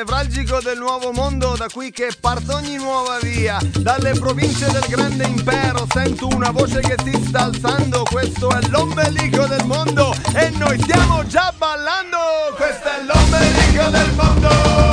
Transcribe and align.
nevralgico 0.00 0.60
del 0.62 0.78
nuovo 0.78 1.12
mondo 1.12 1.56
da 1.58 1.66
qui 1.68 1.90
che 1.90 2.08
parto 2.18 2.54
ogni 2.54 2.76
nuova 2.76 3.18
via. 3.20 3.58
Dalle 3.80 4.12
province 4.12 4.70
del 4.70 4.86
grande 4.88 5.26
impero 5.26 5.86
sento 5.92 6.26
una 6.28 6.50
voce 6.50 6.80
che 6.80 6.94
si 7.04 7.22
sta 7.26 7.44
alzando, 7.44 8.04
questo 8.04 8.48
è 8.48 8.66
l'ombelico 8.68 9.44
del 9.44 9.64
mondo 9.66 10.14
e 10.34 10.48
noi 10.56 10.80
stiamo 10.80 11.26
già 11.26 11.52
ballando, 11.54 12.16
questo 12.56 12.88
è 12.88 13.04
l'ombelico 13.04 13.90
del 13.90 14.12
mondo. 14.14 14.89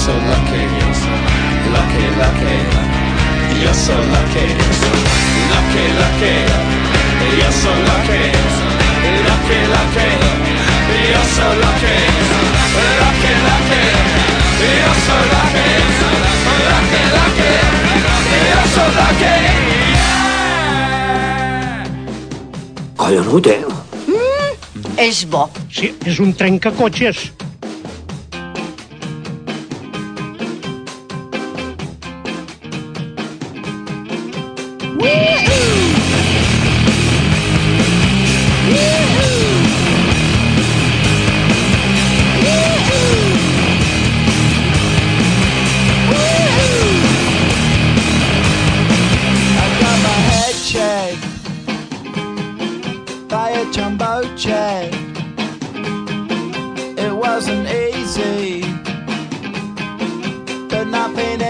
so 0.00 0.12
lucky, 0.16 0.62
you're 0.80 0.96
so 0.96 1.12
lucky, 1.76 2.06
lucky. 2.20 2.56
You're 3.60 3.74
so 3.74 3.96
lucky, 4.14 4.46
lucky, 5.52 5.84
lucky. 6.00 6.36
You're 7.36 7.56
so 7.62 7.72
lucky, 7.88 8.22
lucky, 9.28 9.58
lucky. 9.74 10.08
You're 11.10 11.28
so 11.36 11.46
lucky, 11.64 11.96
lucky, 13.02 13.32
lucky. 13.48 13.84
You're 14.60 15.00
so 15.06 15.16
lucky, 15.34 15.68
lucky, 16.70 17.02
lucky. 17.16 17.52
You're 18.48 18.68
so 18.76 18.84
lucky. 19.00 19.36
Collonut, 22.96 23.46
eh? 23.46 23.64
Mm, 24.08 24.52
és 24.96 25.26
bo. 25.28 25.50
Sí, 25.68 25.92
és 26.04 26.18
un 26.18 26.34
trencacotxes. 26.34 27.39
wasn't 57.40 57.66
easy, 57.68 58.60
but 60.68 60.84
nothing. 60.88 61.49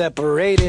separate 0.00 0.59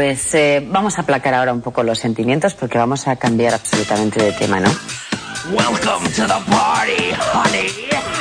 pues 0.00 0.34
eh, 0.34 0.66
vamos 0.66 0.96
a 0.96 1.02
aplacar 1.02 1.34
ahora 1.34 1.52
un 1.52 1.60
poco 1.60 1.82
los 1.82 1.98
sentimientos 1.98 2.54
porque 2.54 2.78
vamos 2.78 3.06
a 3.06 3.16
cambiar 3.16 3.52
absolutamente 3.52 4.22
de 4.22 4.32
tema, 4.32 4.58
¿no? 4.58 4.70
Welcome 5.52 6.08
to 6.08 6.26
the 6.26 6.50
party, 6.50 7.12
honey. 7.34 8.19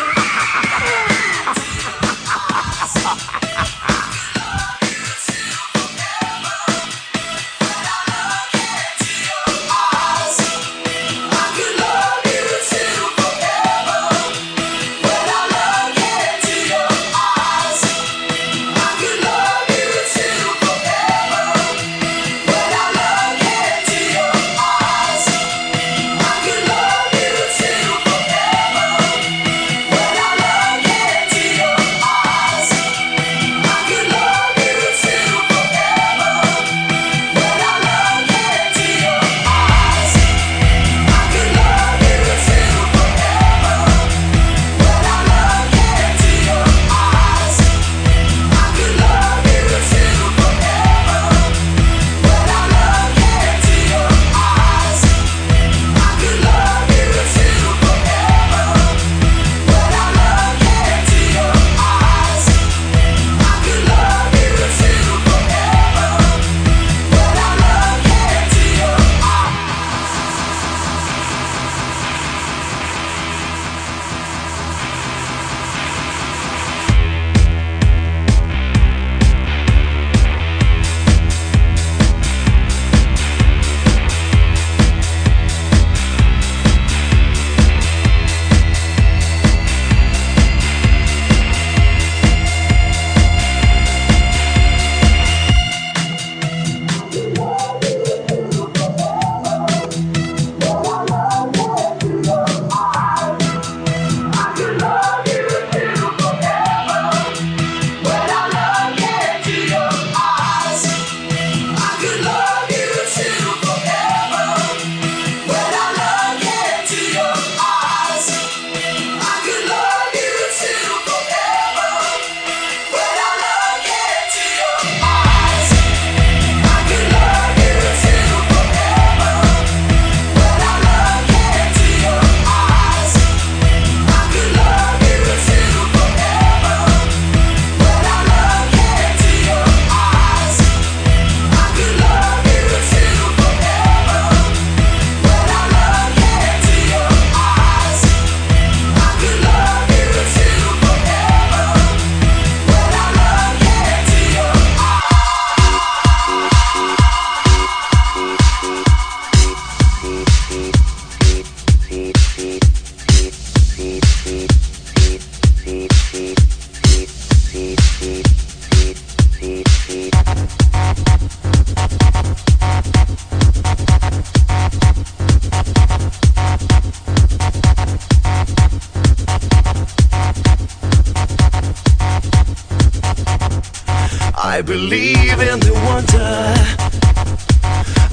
I 184.50 184.64
believe 184.64 185.40
in 185.52 185.60
the 185.60 185.74
wonder. 185.86 186.56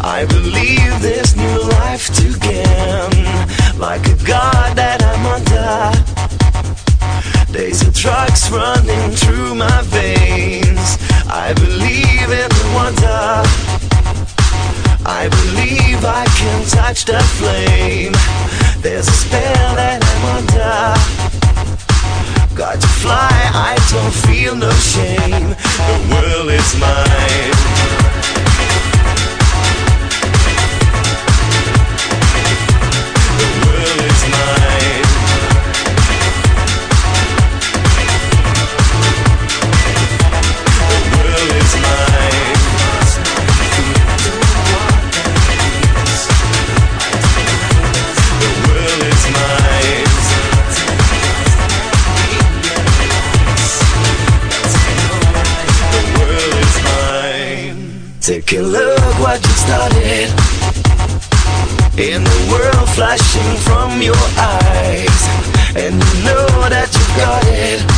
I 0.05 0.27
believe 0.29 1.01
this 1.01 1.35
new 1.35 1.61
life 1.81 2.15
to 2.19 2.27
gain. 2.39 3.79
Like 3.79 4.05
a 4.07 4.17
god 4.23 4.77
that 4.77 5.01
I'm 5.03 5.25
under. 5.37 5.97
There's 7.51 7.81
a 7.81 7.91
drugs 7.91 8.51
running 8.51 9.13
through 9.13 9.55
my 9.55 9.81
veins. 9.85 10.99
I 11.27 11.55
believe 11.55 12.29
in 12.43 12.51
the 12.59 12.67
wonder. 12.77 13.43
I 15.07 15.31
believe 15.39 16.05
I 16.05 16.27
can 16.37 16.61
touch 16.69 17.07
the 17.07 17.19
flame. 17.41 18.13
There's 18.83 19.09
a 19.09 19.17
spell 19.25 19.75
that 19.81 20.05
I'm 20.05 20.25
under. 20.37 21.26
Got 22.57 22.81
to 22.81 22.87
fly, 22.87 23.29
I 23.53 23.77
don't 23.93 24.15
feel 24.33 24.57
no 24.57 24.71
shame. 24.71 25.51
The 25.51 25.97
world 26.11 26.51
is 26.51 26.81
mine. 26.81 28.06
flashing 62.97 63.59
from 63.59 64.01
your 64.01 64.17
eyes, 64.39 65.29
and 65.77 66.03
you 66.03 66.25
know 66.25 66.47
that 66.71 66.89
you 66.97 67.07
got 67.21 67.45
it. 67.45 67.96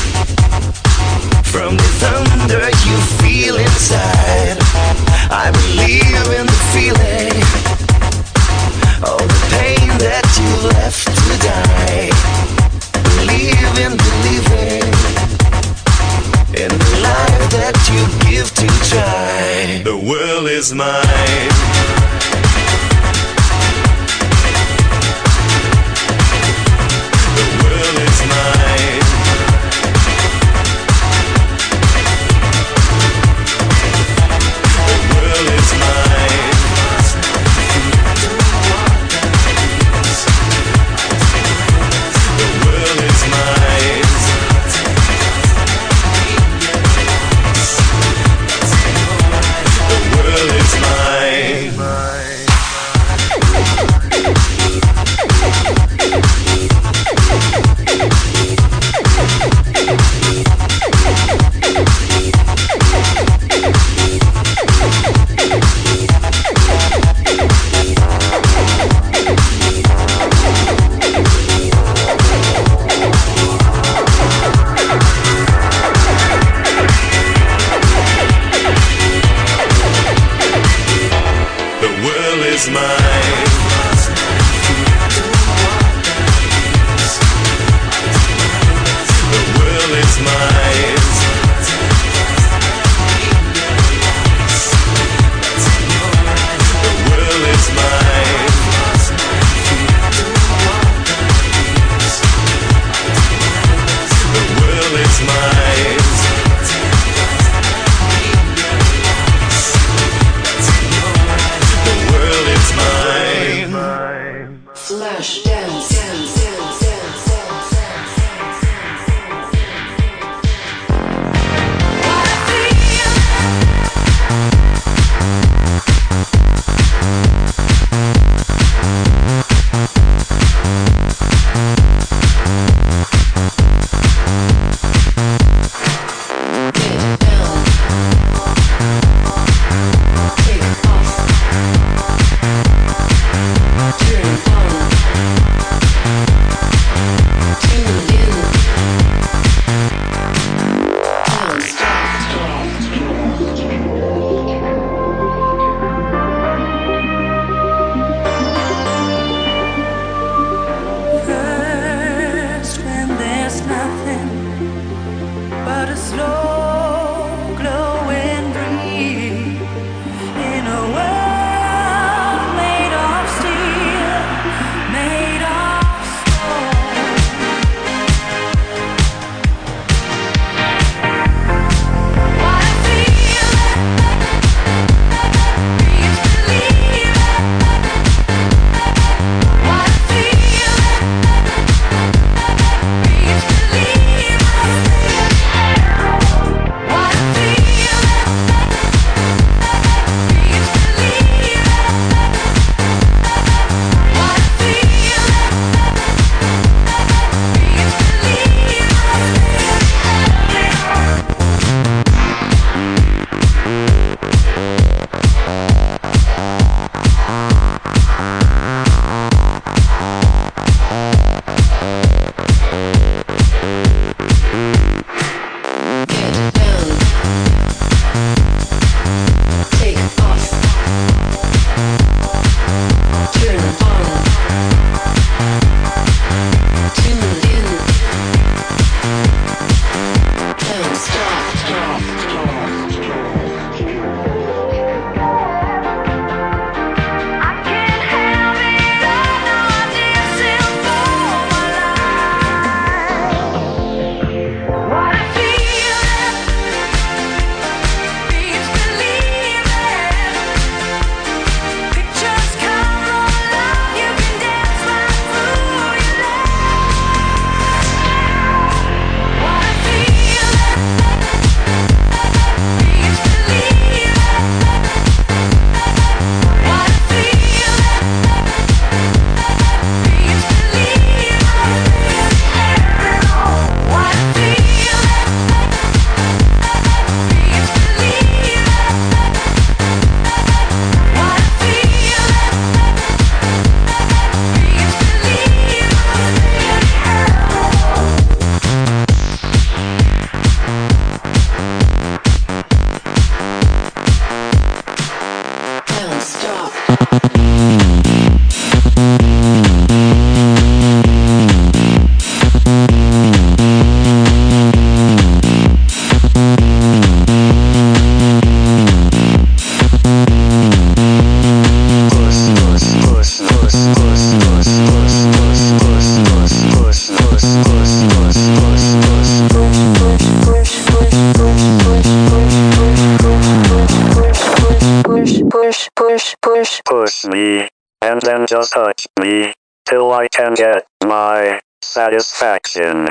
force 337.08 337.26
me, 337.26 337.68
and 338.02 338.20
then 338.22 338.46
just 338.46 338.72
touch 338.72 339.06
me, 339.20 339.52
till 339.88 340.12
I 340.12 340.28
can 340.28 340.54
get 340.54 340.84
my 341.04 341.60
satisfaction. 341.82 343.08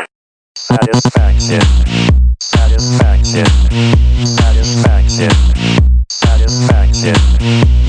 Satisfaction. 0.56 1.62
Satisfaction. 2.40 3.46
Satisfaction. 4.26 5.32
Satisfaction. 6.10 7.16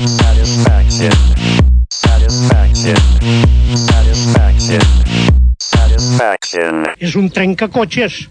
Satisfaction. 0.07 1.11
Satisfaction. 1.89 2.97
Satisfaction. 3.77 4.81
Satisfaction. 5.59 6.85
És 6.97 7.15
un 7.15 7.29
trencacoches. 7.29 8.29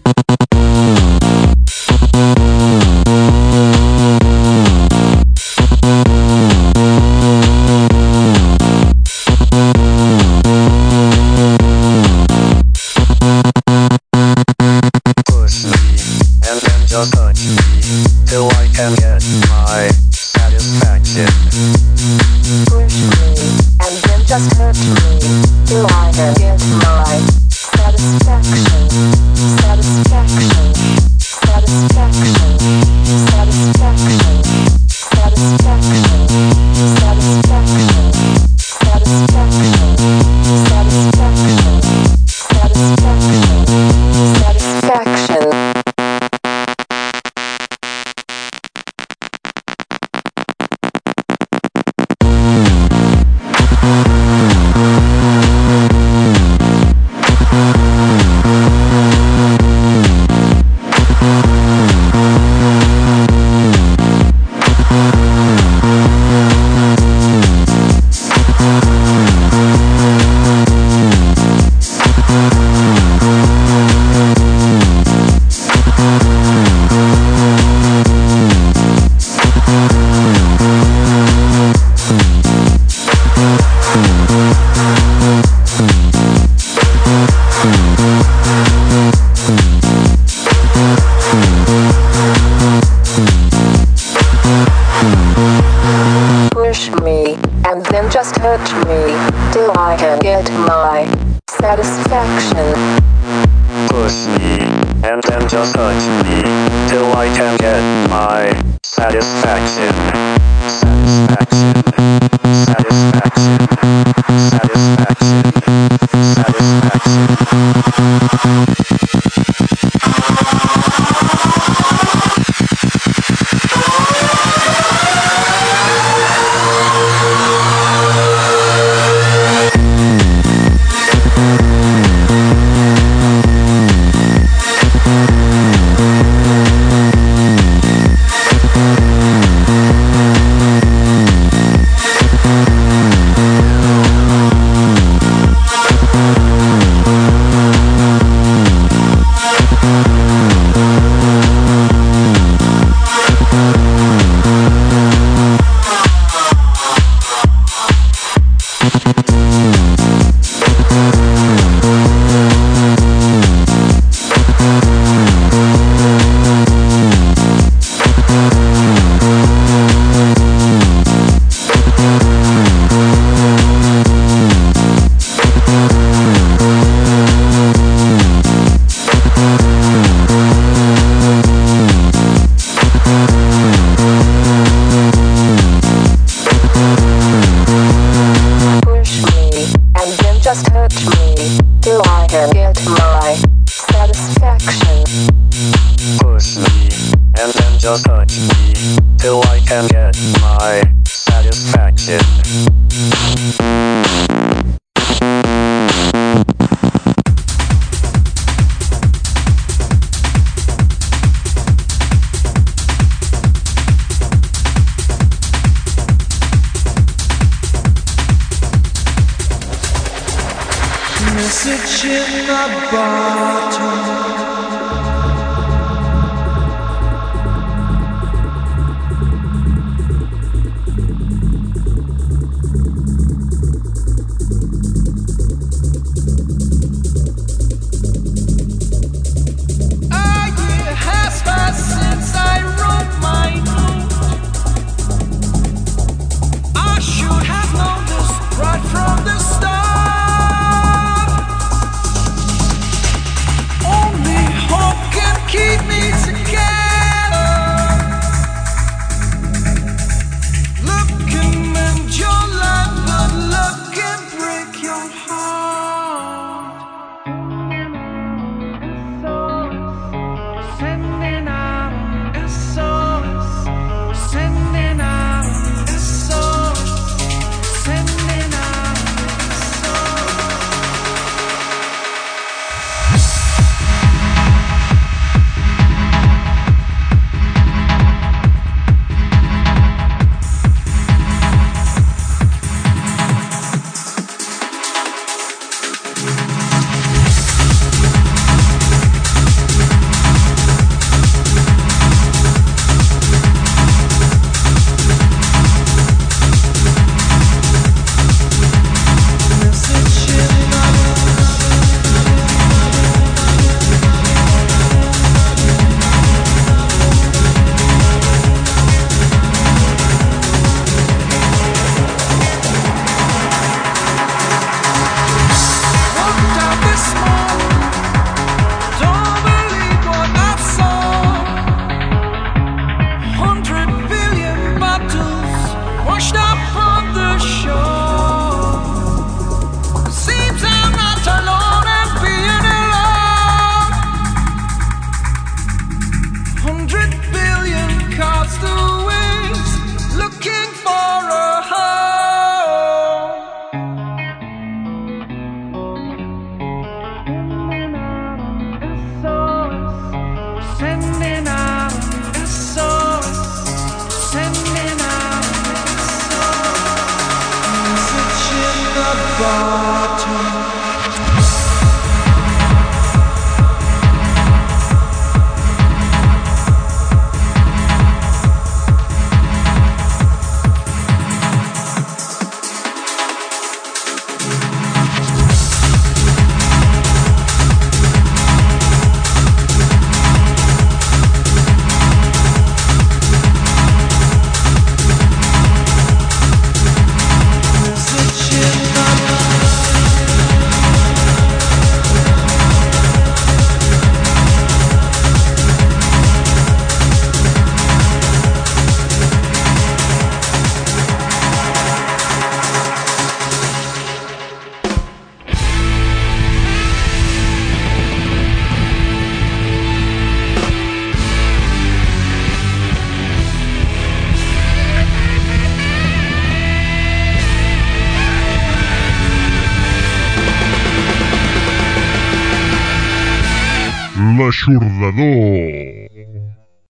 I 18.47 18.67
can 18.73 19.08